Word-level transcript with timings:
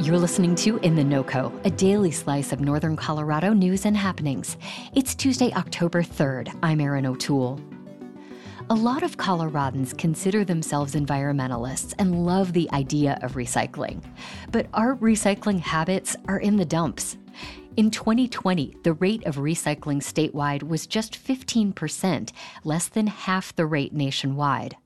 You're 0.00 0.16
listening 0.16 0.54
to 0.56 0.76
In 0.78 0.94
the 0.94 1.02
NoCo, 1.02 1.52
a 1.66 1.70
daily 1.70 2.12
slice 2.12 2.52
of 2.52 2.60
Northern 2.60 2.94
Colorado 2.94 3.52
news 3.52 3.84
and 3.84 3.96
happenings. 3.96 4.56
It's 4.94 5.12
Tuesday, 5.12 5.52
October 5.54 6.04
3rd. 6.04 6.56
I'm 6.62 6.80
Erin 6.80 7.04
O'Toole. 7.04 7.60
A 8.70 8.74
lot 8.74 9.02
of 9.02 9.16
Coloradans 9.16 9.98
consider 9.98 10.44
themselves 10.44 10.94
environmentalists 10.94 11.94
and 11.98 12.24
love 12.24 12.52
the 12.52 12.70
idea 12.72 13.18
of 13.22 13.32
recycling. 13.32 14.00
But 14.52 14.68
our 14.72 14.94
recycling 14.94 15.58
habits 15.58 16.16
are 16.28 16.38
in 16.38 16.56
the 16.56 16.64
dumps. 16.64 17.18
In 17.76 17.90
2020, 17.90 18.76
the 18.84 18.92
rate 18.94 19.26
of 19.26 19.36
recycling 19.36 20.00
statewide 20.00 20.62
was 20.62 20.86
just 20.86 21.22
15%, 21.22 22.30
less 22.62 22.86
than 22.86 23.08
half 23.08 23.54
the 23.56 23.66
rate 23.66 23.92
nationwide. 23.92 24.76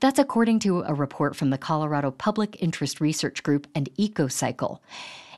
That's 0.00 0.18
according 0.18 0.60
to 0.60 0.82
a 0.82 0.94
report 0.94 1.36
from 1.36 1.50
the 1.50 1.58
Colorado 1.58 2.10
Public 2.10 2.62
Interest 2.62 3.00
Research 3.00 3.42
Group 3.42 3.66
and 3.74 3.88
EcoCycle. 3.98 4.78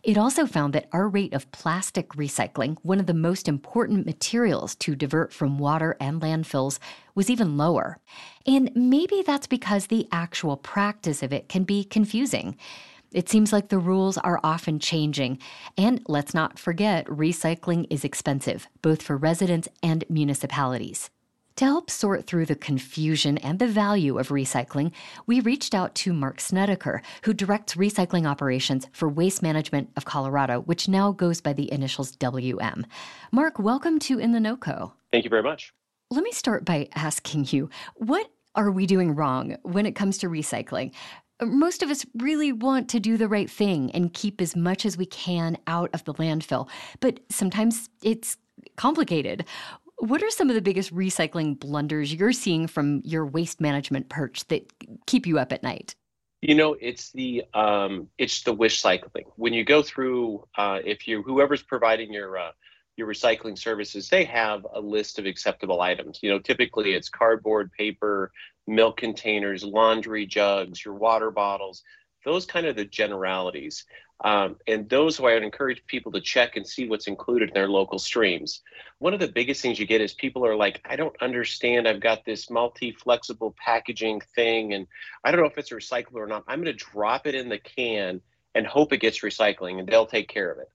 It 0.02 0.16
also 0.16 0.46
found 0.46 0.72
that 0.74 0.88
our 0.92 1.08
rate 1.08 1.34
of 1.34 1.50
plastic 1.50 2.10
recycling, 2.10 2.78
one 2.82 3.00
of 3.00 3.06
the 3.06 3.14
most 3.14 3.48
important 3.48 4.06
materials 4.06 4.74
to 4.76 4.94
divert 4.94 5.32
from 5.32 5.58
water 5.58 5.96
and 6.00 6.22
landfills, 6.22 6.78
was 7.14 7.28
even 7.28 7.56
lower. 7.56 7.98
And 8.46 8.70
maybe 8.74 9.22
that's 9.22 9.46
because 9.46 9.86
the 9.86 10.08
actual 10.12 10.56
practice 10.56 11.22
of 11.22 11.32
it 11.32 11.48
can 11.48 11.64
be 11.64 11.84
confusing. 11.84 12.56
It 13.12 13.28
seems 13.28 13.52
like 13.52 13.68
the 13.68 13.78
rules 13.78 14.18
are 14.18 14.40
often 14.44 14.78
changing. 14.78 15.38
And 15.76 16.02
let's 16.06 16.34
not 16.34 16.58
forget, 16.58 17.06
recycling 17.06 17.86
is 17.90 18.04
expensive, 18.04 18.68
both 18.82 19.02
for 19.02 19.16
residents 19.16 19.68
and 19.82 20.04
municipalities. 20.08 21.10
To 21.58 21.64
help 21.64 21.90
sort 21.90 22.24
through 22.24 22.46
the 22.46 22.54
confusion 22.54 23.36
and 23.38 23.58
the 23.58 23.66
value 23.66 24.16
of 24.16 24.28
recycling, 24.28 24.92
we 25.26 25.40
reached 25.40 25.74
out 25.74 25.92
to 25.96 26.12
Mark 26.12 26.38
Snedecor, 26.38 27.00
who 27.24 27.34
directs 27.34 27.74
recycling 27.74 28.28
operations 28.28 28.86
for 28.92 29.08
Waste 29.08 29.42
Management 29.42 29.90
of 29.96 30.04
Colorado, 30.04 30.60
which 30.60 30.86
now 30.86 31.10
goes 31.10 31.40
by 31.40 31.52
the 31.52 31.72
initials 31.72 32.12
WM. 32.12 32.86
Mark, 33.32 33.58
welcome 33.58 33.98
to 33.98 34.20
In 34.20 34.30
the 34.30 34.38
NoCo. 34.38 34.92
Thank 35.10 35.24
you 35.24 35.30
very 35.30 35.42
much. 35.42 35.74
Let 36.12 36.22
me 36.22 36.30
start 36.30 36.64
by 36.64 36.90
asking 36.94 37.48
you 37.50 37.70
what 37.96 38.30
are 38.54 38.70
we 38.70 38.86
doing 38.86 39.16
wrong 39.16 39.56
when 39.62 39.84
it 39.84 39.96
comes 39.96 40.18
to 40.18 40.28
recycling? 40.28 40.92
Most 41.42 41.82
of 41.82 41.90
us 41.90 42.06
really 42.14 42.52
want 42.52 42.88
to 42.90 43.00
do 43.00 43.16
the 43.16 43.26
right 43.26 43.50
thing 43.50 43.90
and 43.90 44.14
keep 44.14 44.40
as 44.40 44.54
much 44.54 44.86
as 44.86 44.96
we 44.96 45.06
can 45.06 45.58
out 45.66 45.90
of 45.92 46.04
the 46.04 46.14
landfill, 46.14 46.68
but 47.00 47.18
sometimes 47.30 47.88
it's 48.00 48.36
complicated. 48.76 49.44
What 49.98 50.22
are 50.22 50.30
some 50.30 50.48
of 50.48 50.54
the 50.54 50.62
biggest 50.62 50.94
recycling 50.94 51.58
blunders 51.58 52.14
you're 52.14 52.32
seeing 52.32 52.68
from 52.68 53.02
your 53.04 53.26
waste 53.26 53.60
management 53.60 54.08
perch 54.08 54.46
that 54.46 54.72
keep 55.06 55.26
you 55.26 55.38
up 55.38 55.52
at 55.52 55.62
night? 55.62 55.94
You 56.40 56.54
know, 56.54 56.76
it's 56.80 57.10
the 57.10 57.42
um, 57.52 58.08
it's 58.16 58.42
the 58.42 58.52
wish 58.52 58.80
cycling. 58.80 59.24
When 59.34 59.52
you 59.52 59.64
go 59.64 59.82
through, 59.82 60.46
uh, 60.56 60.78
if 60.84 61.08
you 61.08 61.22
whoever's 61.22 61.64
providing 61.64 62.12
your 62.12 62.38
uh, 62.38 62.52
your 62.96 63.08
recycling 63.08 63.58
services, 63.58 64.08
they 64.08 64.24
have 64.24 64.64
a 64.72 64.80
list 64.80 65.18
of 65.18 65.26
acceptable 65.26 65.80
items. 65.80 66.20
You 66.22 66.30
know, 66.30 66.38
typically 66.38 66.92
it's 66.92 67.08
cardboard, 67.08 67.72
paper, 67.72 68.30
milk 68.68 68.98
containers, 68.98 69.64
laundry 69.64 70.26
jugs, 70.26 70.84
your 70.84 70.94
water 70.94 71.32
bottles. 71.32 71.82
Those 72.24 72.46
kind 72.46 72.66
of 72.66 72.76
the 72.76 72.84
generalities. 72.84 73.84
Um, 74.24 74.56
and 74.66 74.88
those 74.88 75.16
who 75.16 75.26
I 75.26 75.34
would 75.34 75.44
encourage 75.44 75.86
people 75.86 76.10
to 76.12 76.20
check 76.20 76.56
and 76.56 76.66
see 76.66 76.88
what's 76.88 77.06
included 77.06 77.50
in 77.50 77.54
their 77.54 77.68
local 77.68 78.00
streams. 78.00 78.62
One 78.98 79.14
of 79.14 79.20
the 79.20 79.28
biggest 79.28 79.62
things 79.62 79.78
you 79.78 79.86
get 79.86 80.00
is 80.00 80.12
people 80.12 80.44
are 80.44 80.56
like, 80.56 80.80
I 80.84 80.96
don't 80.96 81.14
understand. 81.22 81.86
I've 81.86 82.00
got 82.00 82.24
this 82.24 82.50
multi 82.50 82.90
flexible 82.90 83.54
packaging 83.64 84.20
thing, 84.34 84.74
and 84.74 84.88
I 85.22 85.30
don't 85.30 85.40
know 85.40 85.46
if 85.46 85.56
it's 85.56 85.70
recyclable 85.70 86.16
or 86.16 86.26
not. 86.26 86.44
I'm 86.48 86.62
going 86.62 86.76
to 86.76 86.84
drop 86.84 87.28
it 87.28 87.36
in 87.36 87.48
the 87.48 87.58
can 87.58 88.20
and 88.56 88.66
hope 88.66 88.92
it 88.92 88.98
gets 88.98 89.20
recycling, 89.20 89.78
and 89.78 89.88
they'll 89.88 90.06
take 90.06 90.28
care 90.28 90.50
of 90.50 90.58
it. 90.58 90.70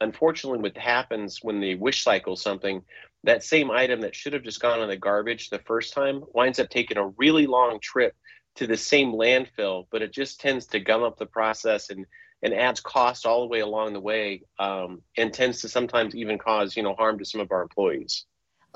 Unfortunately, 0.00 0.60
what 0.60 0.76
happens 0.76 1.40
when 1.42 1.60
they 1.60 1.74
wish 1.74 2.04
cycle 2.04 2.36
something, 2.36 2.82
that 3.24 3.42
same 3.42 3.70
item 3.70 4.02
that 4.02 4.14
should 4.14 4.34
have 4.34 4.42
just 4.42 4.60
gone 4.60 4.80
in 4.82 4.88
the 4.88 4.96
garbage 4.96 5.50
the 5.50 5.58
first 5.60 5.94
time 5.94 6.22
winds 6.32 6.60
up 6.60 6.68
taking 6.68 6.98
a 6.98 7.08
really 7.16 7.46
long 7.46 7.80
trip 7.80 8.14
to 8.56 8.66
the 8.68 8.76
same 8.76 9.12
landfill, 9.12 9.86
but 9.90 10.02
it 10.02 10.12
just 10.12 10.40
tends 10.40 10.66
to 10.66 10.78
gum 10.78 11.02
up 11.02 11.18
the 11.18 11.26
process 11.26 11.90
and 11.90 12.06
and 12.44 12.52
adds 12.52 12.78
cost 12.78 13.24
all 13.24 13.40
the 13.40 13.46
way 13.46 13.60
along 13.60 13.94
the 13.94 14.00
way 14.00 14.42
um, 14.58 15.00
and 15.16 15.32
tends 15.32 15.62
to 15.62 15.68
sometimes 15.68 16.14
even 16.14 16.38
cause 16.38 16.76
you 16.76 16.82
know 16.82 16.94
harm 16.94 17.18
to 17.18 17.24
some 17.24 17.40
of 17.40 17.50
our 17.50 17.62
employees. 17.62 18.26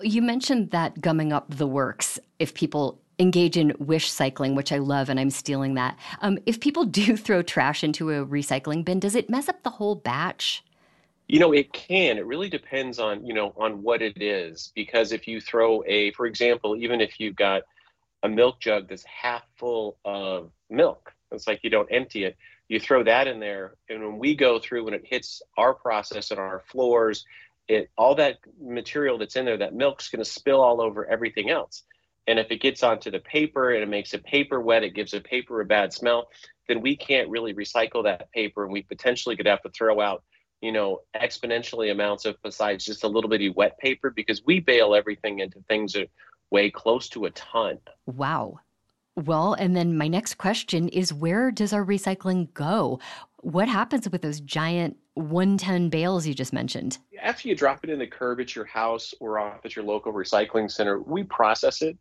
You 0.02 0.22
mentioned 0.22 0.70
that 0.70 1.00
gumming 1.00 1.32
up 1.32 1.54
the 1.54 1.66
works 1.66 2.18
if 2.38 2.54
people 2.54 3.00
engage 3.20 3.56
in 3.56 3.74
wish 3.80 4.08
cycling 4.08 4.54
which 4.54 4.70
i 4.70 4.78
love 4.78 5.08
and 5.08 5.20
i'm 5.20 5.30
stealing 5.30 5.74
that. 5.74 5.96
Um, 6.22 6.38
if 6.46 6.58
people 6.58 6.84
do 7.00 7.16
throw 7.16 7.42
trash 7.42 7.84
into 7.84 8.10
a 8.10 8.26
recycling 8.26 8.84
bin 8.84 8.98
does 8.98 9.14
it 9.14 9.30
mess 9.30 9.48
up 9.48 9.62
the 9.62 9.70
whole 9.70 9.94
batch? 9.94 10.64
You 11.28 11.38
know 11.38 11.52
it 11.52 11.74
can. 11.74 12.16
It 12.16 12.24
really 12.24 12.48
depends 12.48 12.98
on 12.98 13.24
you 13.24 13.34
know 13.34 13.52
on 13.56 13.82
what 13.82 14.00
it 14.00 14.20
is 14.22 14.72
because 14.74 15.12
if 15.12 15.28
you 15.28 15.40
throw 15.42 15.84
a 15.86 16.10
for 16.12 16.26
example 16.26 16.74
even 16.74 17.02
if 17.02 17.20
you've 17.20 17.36
got 17.36 17.62
a 18.22 18.28
milk 18.28 18.60
jug 18.60 18.88
that's 18.88 19.04
half 19.04 19.42
full 19.56 19.96
of 20.04 20.50
milk 20.70 21.12
it's 21.30 21.46
like 21.46 21.60
you 21.62 21.70
don't 21.70 21.88
empty 21.92 22.24
it 22.24 22.36
you 22.68 22.78
throw 22.78 23.02
that 23.02 23.26
in 23.26 23.40
there 23.40 23.74
and 23.88 24.02
when 24.02 24.18
we 24.18 24.34
go 24.34 24.58
through 24.58 24.84
when 24.84 24.94
it 24.94 25.04
hits 25.04 25.42
our 25.56 25.74
process 25.74 26.30
and 26.30 26.38
our 26.38 26.62
floors 26.70 27.24
it 27.66 27.90
all 27.98 28.14
that 28.14 28.38
material 28.60 29.18
that's 29.18 29.36
in 29.36 29.44
there 29.44 29.56
that 29.56 29.74
milk's 29.74 30.08
going 30.08 30.24
to 30.24 30.30
spill 30.30 30.60
all 30.60 30.80
over 30.80 31.06
everything 31.06 31.50
else. 31.50 31.82
And 32.26 32.38
if 32.38 32.50
it 32.50 32.60
gets 32.60 32.82
onto 32.82 33.10
the 33.10 33.20
paper 33.20 33.70
and 33.70 33.82
it 33.82 33.88
makes 33.88 34.14
a 34.14 34.18
paper 34.18 34.60
wet 34.60 34.84
it 34.84 34.94
gives 34.94 35.14
a 35.14 35.20
paper 35.20 35.60
a 35.60 35.64
bad 35.64 35.92
smell 35.92 36.28
then 36.68 36.82
we 36.82 36.96
can't 36.96 37.30
really 37.30 37.54
recycle 37.54 38.04
that 38.04 38.30
paper 38.32 38.64
and 38.64 38.72
we 38.72 38.82
potentially 38.82 39.36
could 39.36 39.46
have 39.46 39.62
to 39.62 39.70
throw 39.70 40.00
out 40.00 40.22
you 40.60 40.72
know 40.72 41.00
exponentially 41.16 41.90
amounts 41.90 42.26
of 42.26 42.36
besides 42.42 42.84
just 42.84 43.04
a 43.04 43.08
little 43.08 43.30
bitty 43.30 43.48
wet 43.48 43.78
paper 43.78 44.10
because 44.10 44.44
we 44.44 44.60
bale 44.60 44.94
everything 44.94 45.38
into 45.38 45.60
things 45.68 45.94
that 45.94 46.10
weigh 46.50 46.70
close 46.70 47.10
to 47.10 47.26
a 47.26 47.30
ton. 47.30 47.78
Wow 48.06 48.60
well, 49.18 49.54
and 49.54 49.76
then 49.76 49.96
my 49.96 50.08
next 50.08 50.34
question 50.34 50.88
is 50.88 51.12
where 51.12 51.50
does 51.50 51.72
our 51.72 51.84
recycling 51.84 52.52
go? 52.54 53.00
What 53.40 53.68
happens 53.68 54.08
with 54.08 54.22
those 54.22 54.40
giant 54.40 54.96
110 55.14 55.88
bales 55.88 56.26
you 56.26 56.34
just 56.34 56.52
mentioned? 56.52 56.98
After 57.20 57.48
you 57.48 57.54
drop 57.54 57.84
it 57.84 57.90
in 57.90 57.98
the 57.98 58.06
curb 58.06 58.40
at 58.40 58.54
your 58.54 58.64
house 58.64 59.14
or 59.20 59.38
off 59.38 59.64
at 59.64 59.76
your 59.76 59.84
local 59.84 60.12
recycling 60.12 60.70
center, 60.70 61.00
we 61.00 61.24
process 61.24 61.82
it. 61.82 61.96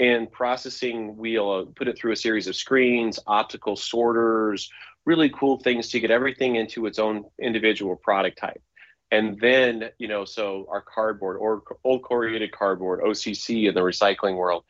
And 0.00 0.30
processing, 0.30 1.16
we'll 1.16 1.50
uh, 1.50 1.64
put 1.74 1.88
it 1.88 1.98
through 1.98 2.12
a 2.12 2.16
series 2.16 2.46
of 2.46 2.54
screens, 2.54 3.18
optical 3.26 3.74
sorters, 3.74 4.70
really 5.06 5.28
cool 5.30 5.58
things 5.58 5.88
to 5.88 6.00
get 6.00 6.10
everything 6.10 6.56
into 6.56 6.86
its 6.86 6.98
own 6.98 7.24
individual 7.40 7.96
product 7.96 8.38
type. 8.38 8.62
And 9.10 9.40
then, 9.40 9.90
you 9.98 10.06
know, 10.06 10.24
so 10.24 10.66
our 10.70 10.82
cardboard 10.82 11.38
or 11.38 11.62
old 11.82 12.02
corrugated 12.02 12.52
cardboard, 12.52 13.00
OCC 13.00 13.68
in 13.68 13.74
the 13.74 13.80
recycling 13.80 14.36
world, 14.36 14.64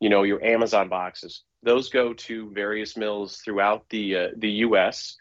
you 0.00 0.08
know 0.08 0.22
your 0.22 0.42
Amazon 0.44 0.88
boxes. 0.88 1.42
Those 1.62 1.90
go 1.90 2.14
to 2.14 2.50
various 2.50 2.96
mills 2.96 3.36
throughout 3.44 3.88
the 3.90 4.16
uh, 4.16 4.28
the 4.36 4.50
U.S. 4.64 5.16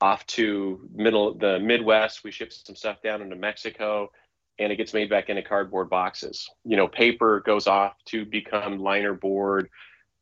Off 0.00 0.24
to 0.26 0.88
middle 0.94 1.34
the 1.34 1.58
Midwest, 1.58 2.22
we 2.22 2.30
ship 2.30 2.52
some 2.52 2.76
stuff 2.76 3.02
down 3.02 3.20
into 3.20 3.34
Mexico, 3.34 4.12
and 4.58 4.70
it 4.70 4.76
gets 4.76 4.94
made 4.94 5.10
back 5.10 5.28
into 5.28 5.42
cardboard 5.42 5.90
boxes. 5.90 6.48
You 6.64 6.76
know, 6.76 6.86
paper 6.86 7.42
goes 7.44 7.66
off 7.66 7.94
to 8.06 8.24
become 8.24 8.78
liner 8.78 9.14
board, 9.14 9.68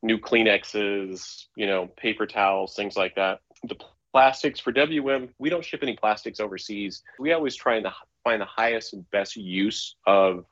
new 0.02 0.18
Kleenexes, 0.18 1.46
you 1.56 1.66
know, 1.66 1.88
paper 1.98 2.26
towels, 2.26 2.74
things 2.74 2.96
like 2.96 3.16
that. 3.16 3.40
The 3.64 3.76
plastics 4.12 4.60
for 4.60 4.72
WM, 4.72 5.28
we 5.38 5.50
don't 5.50 5.64
ship 5.64 5.80
any 5.82 5.96
plastics 5.96 6.40
overseas. 6.40 7.02
We 7.18 7.32
always 7.32 7.54
try 7.54 7.80
to 7.80 7.92
find 8.24 8.40
the 8.40 8.46
highest 8.46 8.94
and 8.94 9.10
best 9.10 9.36
use 9.36 9.96
of 10.06 10.46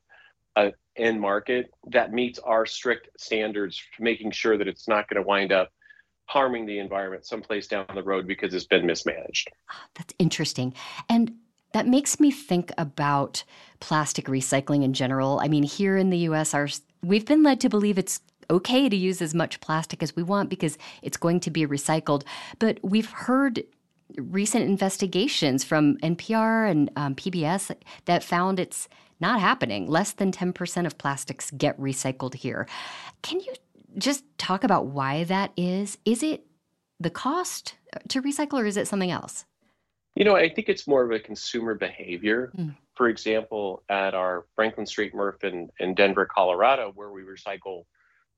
a 0.57 0.73
end 0.97 1.21
market 1.21 1.71
that 1.91 2.13
meets 2.13 2.39
our 2.39 2.67
strict 2.67 3.09
standards, 3.19 3.83
making 3.99 4.31
sure 4.31 4.57
that 4.57 4.69
it's 4.69 4.87
not 4.89 5.09
going 5.09 5.21
to 5.21 5.27
wind 5.27 5.53
up 5.53 5.71
harming 6.27 6.67
the 6.67 6.79
environment 6.79 7.27
someplace 7.27 7.67
down 7.67 7.87
the 7.95 8.03
road 8.03 8.27
because 8.27 8.55
it's 8.55 8.67
been 8.67 8.87
mismanaged. 8.87 9.51
Ah, 9.71 9.85
that's 9.95 10.15
interesting. 10.19 10.73
And 11.09 11.33
that 11.73 11.87
makes 11.87 12.21
me 12.21 12.31
think 12.31 12.73
about 12.79 13.45
plastic 13.81 14.27
recycling 14.27 14.85
in 14.85 14.95
general. 14.95 15.41
I 15.41 15.49
mean, 15.49 15.65
here 15.65 15.97
in 15.97 16.11
the 16.11 16.19
US, 16.19 16.55
our, 16.55 16.69
we've 17.03 17.27
been 17.27 17.43
led 17.43 17.61
to 17.61 17.69
believe 17.69 17.99
it's 17.99 18.21
okay 18.51 18.89
to 18.89 18.97
use 18.97 19.21
as 19.21 19.35
much 19.35 19.61
plastic 19.61 20.03
as 20.03 20.15
we 20.15 20.23
want 20.23 20.51
because 20.51 20.79
it's 21.03 21.17
going 21.17 21.41
to 21.41 21.51
be 21.51 21.67
recycled. 21.67 22.23
But 22.59 22.79
we've 22.83 23.11
heard 23.11 23.65
recent 24.17 24.65
investigations 24.65 25.65
from 25.65 25.97
NPR 25.99 26.71
and 26.71 26.91
um, 26.97 27.15
PBS 27.15 27.75
that 28.05 28.23
found 28.23 28.61
it's 28.61 28.89
not 29.21 29.41
happening. 29.41 29.89
Less 29.89 30.13
than 30.13 30.33
10% 30.33 30.87
of 30.87 30.99
plastics 30.99 31.51
get 31.53 31.81
recycled 31.81 32.35
here. 32.35 32.67
Can 33.23 33.41
you 33.41 33.53
just 33.97 34.25
talk 34.39 34.65
about 34.65 34.87
why 34.87 35.25
that 35.25 35.53
is? 35.57 35.99
Is 36.05 36.23
it 36.23 36.45
the 37.01 37.11
cost 37.11 37.75
to 38.09 38.23
recycle 38.23 38.61
or 38.61 38.67
is 38.67 38.77
it 38.77 38.89
something 38.89 39.11
else? 39.11 39.45
You 40.15 40.25
know, 40.25 40.37
I 40.37 40.49
think 40.49 40.69
it's 40.69 40.87
more 40.87 41.03
of 41.03 41.11
a 41.11 41.19
consumer 41.19 41.75
behavior. 41.75 42.53
Mm. 42.57 42.77
For 42.95 43.09
example, 43.09 43.83
at 43.89 44.15
our 44.15 44.47
Franklin 44.55 44.87
Street 44.87 45.13
MRF 45.13 45.43
in, 45.43 45.69
in 45.81 45.95
Denver, 45.95 46.27
Colorado, 46.27 46.93
where 46.95 47.11
we 47.11 47.23
recycle, 47.23 47.87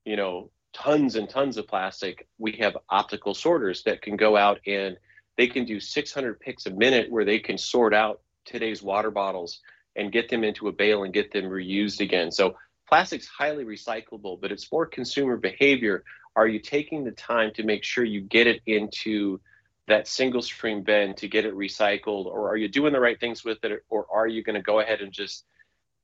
you 0.03 0.15
know, 0.15 0.49
tons 0.73 1.15
and 1.15 1.29
tons 1.29 1.57
of 1.57 1.67
plastic, 1.67 2.27
we 2.39 2.53
have 2.53 2.77
optical 2.89 3.35
sorters 3.35 3.83
that 3.83 4.01
can 4.01 4.15
go 4.15 4.35
out 4.35 4.59
and 4.65 4.97
they 5.37 5.47
can 5.47 5.65
do 5.65 5.79
600 5.79 6.39
picks 6.39 6.65
a 6.65 6.71
minute 6.71 7.11
where 7.11 7.25
they 7.25 7.39
can 7.39 7.57
sort 7.57 7.93
out 7.93 8.21
today's 8.45 8.81
water 8.81 9.11
bottles 9.11 9.61
and 9.95 10.11
get 10.11 10.29
them 10.29 10.43
into 10.43 10.67
a 10.67 10.71
bale 10.71 11.03
and 11.03 11.13
get 11.13 11.31
them 11.31 11.45
reused 11.45 11.99
again. 11.99 12.31
So 12.31 12.55
plastic's 12.87 13.27
highly 13.27 13.65
recyclable, 13.65 14.39
but 14.39 14.51
it's 14.51 14.71
more 14.71 14.85
consumer 14.85 15.37
behavior. 15.37 16.03
Are 16.35 16.47
you 16.47 16.59
taking 16.59 17.03
the 17.03 17.11
time 17.11 17.51
to 17.55 17.63
make 17.63 17.83
sure 17.83 18.03
you 18.03 18.21
get 18.21 18.47
it 18.47 18.61
into 18.65 19.39
that 19.87 20.07
single 20.07 20.41
stream 20.41 20.83
bin 20.83 21.15
to 21.15 21.27
get 21.27 21.45
it 21.45 21.55
recycled, 21.55 22.25
or 22.25 22.49
are 22.49 22.57
you 22.57 22.67
doing 22.67 22.93
the 22.93 22.99
right 22.99 23.19
things 23.19 23.43
with 23.43 23.63
it, 23.63 23.83
or 23.89 24.05
are 24.11 24.27
you 24.27 24.43
going 24.43 24.55
to 24.55 24.61
go 24.61 24.79
ahead 24.79 25.01
and 25.01 25.11
just 25.11 25.45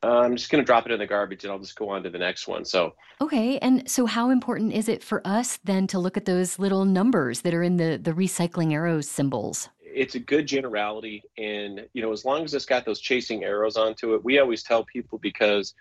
uh, 0.04 0.20
I'm 0.20 0.36
just 0.36 0.52
going 0.52 0.62
to 0.62 0.66
drop 0.66 0.86
it 0.86 0.92
in 0.92 1.00
the 1.00 1.08
garbage 1.08 1.44
and 1.44 1.52
I'll 1.52 1.60
just 1.60 1.76
go 1.76 1.90
on 1.90 2.04
to 2.04 2.10
the 2.10 2.18
next 2.18 2.48
one. 2.48 2.66
So, 2.66 2.96
okay. 3.22 3.58
And 3.60 3.90
so, 3.90 4.06
how 4.06 4.30
important 4.30 4.74
is 4.74 4.90
it 4.90 5.04
for 5.04 5.26
us 5.26 5.58
then 5.64 5.88
to 5.88 6.00
look 6.00 6.18
at 6.18 6.26
those 6.26 6.60
little 6.60 6.86
numbers 6.86 7.42
that 7.42 7.54
are 7.54 7.64
in 7.64 7.78
the, 7.78 7.98
the 8.02 8.12
recycling 8.12 8.74
arrows 8.74 9.08
symbols? 9.08 9.70
It's 9.80 10.16
a 10.16 10.20
good 10.20 10.48
generality. 10.48 11.24
And, 11.38 11.88
you 11.94 12.02
know, 12.02 12.12
as 12.12 12.26
long 12.26 12.44
as 12.44 12.54
it's 12.54 12.66
got 12.66 12.86
those 12.86 13.00
chasing 13.00 13.44
arrows 13.44 13.78
onto 13.78 14.14
it, 14.16 14.24
we 14.24 14.40
always 14.40 14.64
tell 14.64 14.84
people 14.84 15.20
because 15.20 15.74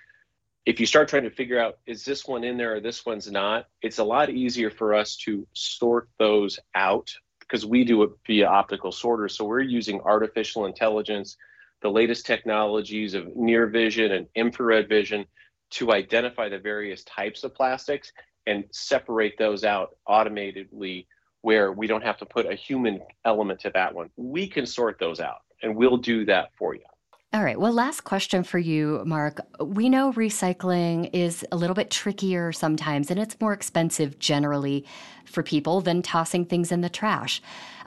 if 0.66 0.78
you 0.78 0.86
start 0.86 1.08
trying 1.08 1.24
to 1.24 1.30
figure 1.30 1.58
out, 1.58 1.78
is 1.86 2.04
this 2.04 2.26
one 2.26 2.44
in 2.44 2.56
there 2.56 2.76
or 2.76 2.80
this 2.80 3.04
one's 3.04 3.30
not, 3.30 3.66
it's 3.80 3.98
a 3.98 4.04
lot 4.04 4.30
easier 4.30 4.70
for 4.70 4.94
us 4.94 5.16
to 5.16 5.46
sort 5.54 6.08
those 6.18 6.60
out 6.76 7.12
because 7.40 7.66
we 7.66 7.84
do 7.84 8.02
it 8.04 8.10
via 8.26 8.46
optical 8.46 8.92
sorters. 8.92 9.36
So, 9.36 9.44
we're 9.44 9.60
using 9.60 10.00
artificial 10.02 10.66
intelligence 10.66 11.36
the 11.82 11.90
latest 11.90 12.24
technologies 12.26 13.14
of 13.14 13.34
near 13.36 13.66
vision 13.66 14.12
and 14.12 14.26
infrared 14.34 14.88
vision 14.88 15.26
to 15.70 15.92
identify 15.92 16.48
the 16.48 16.58
various 16.58 17.02
types 17.04 17.44
of 17.44 17.54
plastics 17.54 18.12
and 18.46 18.64
separate 18.70 19.36
those 19.38 19.64
out 19.64 19.96
automatically 20.06 21.06
where 21.42 21.72
we 21.72 21.86
don't 21.86 22.04
have 22.04 22.16
to 22.18 22.26
put 22.26 22.46
a 22.46 22.54
human 22.54 23.00
element 23.24 23.60
to 23.60 23.70
that 23.74 23.94
one. 23.94 24.10
We 24.16 24.46
can 24.46 24.66
sort 24.66 24.98
those 24.98 25.20
out 25.20 25.38
and 25.62 25.76
we'll 25.76 25.96
do 25.96 26.24
that 26.26 26.50
for 26.56 26.74
you. 26.74 26.82
All 27.34 27.42
right. 27.42 27.58
Well, 27.58 27.72
last 27.72 28.02
question 28.02 28.44
for 28.44 28.58
you, 28.58 29.02
Mark. 29.06 29.40
We 29.58 29.88
know 29.88 30.12
recycling 30.12 31.08
is 31.14 31.46
a 31.50 31.56
little 31.56 31.74
bit 31.74 31.90
trickier 31.90 32.52
sometimes, 32.52 33.10
and 33.10 33.18
it's 33.18 33.40
more 33.40 33.54
expensive 33.54 34.18
generally 34.18 34.84
for 35.24 35.42
people 35.42 35.80
than 35.80 36.02
tossing 36.02 36.44
things 36.44 36.70
in 36.70 36.82
the 36.82 36.90
trash. 36.90 37.40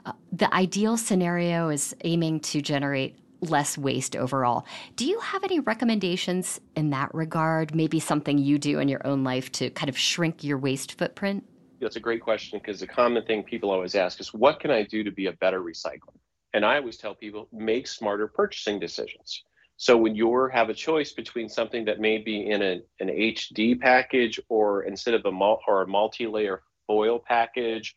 Uh, 0.04 0.12
the 0.32 0.52
ideal 0.52 0.96
scenario 0.96 1.68
is 1.68 1.94
aiming 2.02 2.40
to 2.40 2.60
generate 2.60 3.16
less 3.40 3.76
waste 3.76 4.16
overall. 4.16 4.66
Do 4.96 5.06
you 5.06 5.20
have 5.20 5.44
any 5.44 5.60
recommendations 5.60 6.60
in 6.74 6.90
that 6.90 7.14
regard? 7.14 7.74
Maybe 7.74 8.00
something 8.00 8.38
you 8.38 8.58
do 8.58 8.78
in 8.78 8.88
your 8.88 9.06
own 9.06 9.24
life 9.24 9.50
to 9.52 9.70
kind 9.70 9.88
of 9.88 9.98
shrink 9.98 10.42
your 10.42 10.58
waste 10.58 10.98
footprint? 10.98 11.44
That's 11.80 11.96
a 11.96 12.00
great 12.00 12.22
question 12.22 12.58
because 12.58 12.80
the 12.80 12.86
common 12.86 13.24
thing 13.24 13.42
people 13.42 13.70
always 13.70 13.94
ask 13.94 14.20
is, 14.20 14.32
what 14.32 14.60
can 14.60 14.70
I 14.70 14.82
do 14.82 15.04
to 15.04 15.10
be 15.10 15.26
a 15.26 15.32
better 15.32 15.60
recycler? 15.60 16.16
And 16.54 16.64
I 16.64 16.78
always 16.78 16.96
tell 16.96 17.14
people, 17.14 17.48
make 17.52 17.86
smarter 17.86 18.26
purchasing 18.28 18.80
decisions. 18.80 19.42
So 19.76 19.96
when 19.96 20.14
you 20.14 20.48
have 20.52 20.70
a 20.70 20.74
choice 20.74 21.12
between 21.12 21.48
something 21.50 21.84
that 21.84 22.00
may 22.00 22.18
be 22.18 22.50
in 22.50 22.62
a, 22.62 22.80
an 23.00 23.08
HD 23.08 23.78
package 23.78 24.40
or 24.48 24.84
instead 24.84 25.12
of 25.12 25.26
a 25.26 25.32
mul- 25.32 25.60
or 25.68 25.82
a 25.82 25.86
multi-layer 25.86 26.62
foil 26.86 27.18
package 27.18 27.94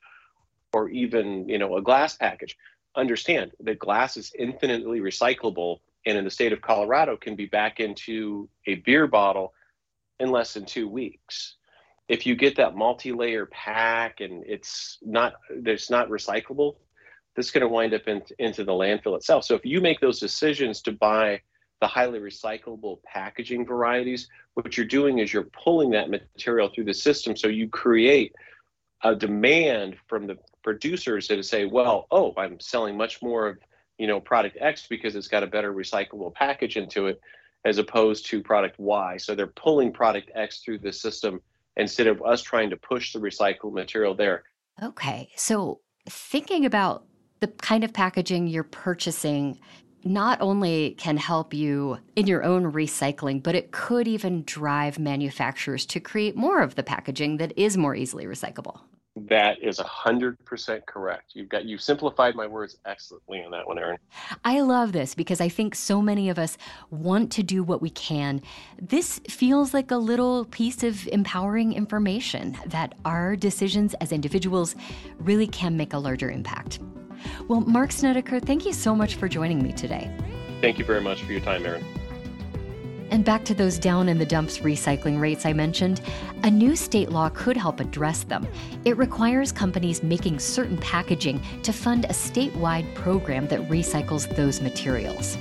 or 0.73 0.89
even 0.89 1.47
you 1.47 1.57
know 1.57 1.77
a 1.77 1.81
glass 1.81 2.15
package, 2.17 2.57
understand 2.99 3.51
that 3.61 3.79
glass 3.79 4.17
is 4.17 4.31
infinitely 4.37 4.99
recyclable 4.99 5.79
and 6.05 6.17
in 6.17 6.23
the 6.23 6.31
state 6.31 6.53
of 6.53 6.61
Colorado 6.61 7.17
can 7.17 7.35
be 7.35 7.45
back 7.45 7.79
into 7.79 8.49
a 8.67 8.75
beer 8.75 9.07
bottle 9.07 9.53
in 10.19 10.31
less 10.31 10.53
than 10.53 10.65
two 10.65 10.87
weeks. 10.87 11.55
If 12.07 12.25
you 12.25 12.35
get 12.35 12.55
that 12.57 12.75
multi-layer 12.75 13.45
pack 13.47 14.21
and 14.21 14.43
it's 14.45 14.97
not 15.01 15.33
it's 15.49 15.89
not 15.89 16.09
recyclable, 16.09 16.75
this 17.35 17.47
is 17.47 17.51
going 17.51 17.61
to 17.61 17.67
wind 17.67 17.93
up 17.93 18.07
in, 18.07 18.21
into 18.39 18.63
the 18.63 18.71
landfill 18.71 19.15
itself. 19.15 19.45
So 19.45 19.55
if 19.55 19.65
you 19.65 19.81
make 19.81 19.99
those 19.99 20.19
decisions 20.19 20.81
to 20.83 20.91
buy 20.91 21.41
the 21.81 21.87
highly 21.87 22.19
recyclable 22.19 23.01
packaging 23.03 23.65
varieties, 23.65 24.27
what 24.55 24.75
you're 24.75 24.85
doing 24.85 25.19
is 25.19 25.31
you're 25.31 25.49
pulling 25.63 25.91
that 25.91 26.09
material 26.09 26.69
through 26.73 26.85
the 26.85 26.93
system. 26.93 27.37
So 27.37 27.47
you 27.47 27.69
create 27.69 28.33
a 29.03 29.15
demand 29.15 29.95
from 30.07 30.27
the 30.27 30.37
producers 30.63 31.27
that 31.27 31.43
say, 31.45 31.65
well, 31.65 32.07
oh, 32.11 32.33
I'm 32.37 32.59
selling 32.59 32.97
much 32.97 33.21
more 33.21 33.47
of 33.47 33.57
you 33.97 34.07
know 34.07 34.19
product 34.19 34.57
X 34.59 34.87
because 34.87 35.15
it's 35.15 35.27
got 35.27 35.43
a 35.43 35.47
better 35.47 35.73
recyclable 35.73 36.33
package 36.33 36.77
into 36.77 37.07
it, 37.07 37.19
as 37.65 37.77
opposed 37.77 38.25
to 38.27 38.41
product 38.41 38.79
Y. 38.79 39.17
So 39.17 39.35
they're 39.35 39.47
pulling 39.47 39.91
product 39.91 40.31
X 40.35 40.59
through 40.59 40.79
the 40.79 40.93
system 40.93 41.41
instead 41.77 42.07
of 42.07 42.21
us 42.21 42.41
trying 42.41 42.69
to 42.69 42.77
push 42.77 43.13
the 43.13 43.19
recycled 43.19 43.73
material 43.73 44.15
there. 44.15 44.43
Okay, 44.81 45.29
so 45.35 45.81
thinking 46.09 46.65
about 46.65 47.05
the 47.41 47.47
kind 47.47 47.83
of 47.83 47.93
packaging 47.93 48.47
you're 48.47 48.63
purchasing 48.63 49.59
not 50.03 50.39
only 50.41 50.91
can 50.91 51.17
help 51.17 51.53
you 51.53 51.97
in 52.15 52.27
your 52.27 52.43
own 52.43 52.71
recycling, 52.71 53.43
but 53.43 53.55
it 53.55 53.71
could 53.71 54.07
even 54.07 54.43
drive 54.43 54.97
manufacturers 54.97 55.85
to 55.87 55.99
create 55.99 56.35
more 56.35 56.61
of 56.61 56.75
the 56.75 56.83
packaging 56.83 57.37
that 57.37 57.57
is 57.57 57.77
more 57.77 57.95
easily 57.95 58.25
recyclable. 58.25 58.79
That 59.15 59.61
is 59.61 59.79
a 59.79 59.83
hundred 59.83 60.43
percent 60.45 60.85
correct. 60.85 61.31
You've 61.33 61.49
got 61.49 61.65
you've 61.65 61.81
simplified 61.81 62.35
my 62.35 62.47
words 62.47 62.77
excellently 62.85 63.43
on 63.43 63.51
that 63.51 63.67
one, 63.67 63.77
Erin. 63.77 63.97
I 64.45 64.61
love 64.61 64.91
this 64.91 65.15
because 65.15 65.41
I 65.41 65.49
think 65.49 65.75
so 65.75 66.01
many 66.01 66.29
of 66.29 66.39
us 66.39 66.57
want 66.89 67.31
to 67.33 67.43
do 67.43 67.63
what 67.63 67.81
we 67.81 67.89
can. 67.89 68.41
This 68.81 69.19
feels 69.27 69.73
like 69.73 69.91
a 69.91 69.97
little 69.97 70.45
piece 70.45 70.83
of 70.83 71.07
empowering 71.07 71.73
information 71.73 72.57
that 72.67 72.95
our 73.03 73.35
decisions 73.35 73.93
as 73.95 74.11
individuals 74.11 74.75
really 75.17 75.47
can 75.47 75.75
make 75.75 75.93
a 75.93 75.97
larger 75.97 76.29
impact. 76.29 76.79
Well, 77.47 77.61
Mark 77.61 77.89
Snedecor, 77.89 78.41
thank 78.41 78.65
you 78.65 78.73
so 78.73 78.95
much 78.95 79.15
for 79.15 79.27
joining 79.27 79.61
me 79.61 79.73
today. 79.73 80.09
Thank 80.61 80.77
you 80.77 80.85
very 80.85 81.01
much 81.01 81.23
for 81.23 81.31
your 81.31 81.41
time, 81.41 81.65
Erin. 81.65 81.83
And 83.11 83.25
back 83.25 83.43
to 83.45 83.53
those 83.53 83.79
down 83.79 84.07
in 84.07 84.19
the 84.19 84.25
dumps 84.25 84.59
recycling 84.59 85.19
rates 85.19 85.45
I 85.45 85.53
mentioned, 85.53 86.01
a 86.43 86.51
new 86.51 86.75
state 86.75 87.09
law 87.09 87.29
could 87.29 87.57
help 87.57 87.79
address 87.79 88.23
them. 88.23 88.47
It 88.85 88.97
requires 88.97 89.51
companies 89.51 90.03
making 90.03 90.39
certain 90.39 90.77
packaging 90.77 91.41
to 91.63 91.73
fund 91.73 92.05
a 92.05 92.09
statewide 92.09 92.93
program 92.95 93.47
that 93.47 93.67
recycles 93.67 94.33
those 94.35 94.61
materials. 94.61 95.37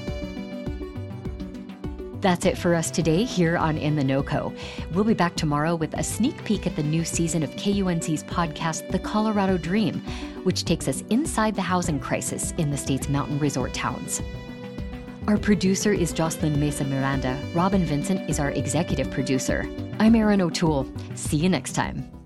That's 2.20 2.46
it 2.46 2.58
for 2.58 2.74
us 2.74 2.90
today 2.90 3.22
here 3.22 3.56
on 3.56 3.78
In 3.78 3.94
the 3.94 4.02
NoCo. 4.02 4.56
We'll 4.92 5.04
be 5.04 5.14
back 5.14 5.36
tomorrow 5.36 5.76
with 5.76 5.94
a 5.94 6.02
sneak 6.02 6.42
peek 6.44 6.66
at 6.66 6.74
the 6.74 6.82
new 6.82 7.04
season 7.04 7.44
of 7.44 7.50
KUNC's 7.50 8.24
podcast, 8.24 8.90
The 8.90 8.98
Colorado 8.98 9.56
Dream, 9.56 10.00
which 10.42 10.64
takes 10.64 10.88
us 10.88 11.02
inside 11.10 11.54
the 11.54 11.62
housing 11.62 12.00
crisis 12.00 12.54
in 12.58 12.72
the 12.72 12.76
state's 12.76 13.08
mountain 13.08 13.38
resort 13.38 13.72
towns. 13.72 14.20
Our 15.28 15.36
producer 15.36 15.92
is 15.92 16.14
Jocelyn 16.14 16.58
Mesa 16.58 16.84
Miranda. 16.84 17.38
Robin 17.52 17.84
Vincent 17.84 18.30
is 18.30 18.40
our 18.40 18.50
executive 18.52 19.10
producer. 19.10 19.68
I'm 19.98 20.14
Erin 20.14 20.40
O'Toole. 20.40 20.90
See 21.16 21.36
you 21.36 21.50
next 21.50 21.74
time. 21.74 22.17